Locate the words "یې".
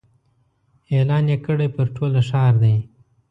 1.31-1.37